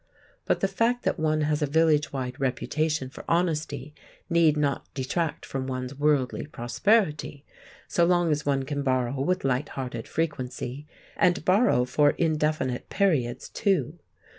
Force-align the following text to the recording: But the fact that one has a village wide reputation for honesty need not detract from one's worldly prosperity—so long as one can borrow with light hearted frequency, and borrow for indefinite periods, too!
But 0.45 0.61
the 0.61 0.67
fact 0.67 1.03
that 1.03 1.19
one 1.19 1.41
has 1.41 1.61
a 1.61 1.67
village 1.67 2.11
wide 2.11 2.39
reputation 2.39 3.11
for 3.11 3.23
honesty 3.29 3.93
need 4.31 4.57
not 4.57 4.91
detract 4.95 5.45
from 5.45 5.67
one's 5.67 5.93
worldly 5.93 6.47
prosperity—so 6.47 8.03
long 8.03 8.31
as 8.31 8.43
one 8.43 8.63
can 8.63 8.81
borrow 8.81 9.21
with 9.21 9.45
light 9.45 9.69
hearted 9.77 10.07
frequency, 10.07 10.87
and 11.15 11.45
borrow 11.45 11.85
for 11.85 12.15
indefinite 12.17 12.89
periods, 12.89 13.47
too! 13.49 13.99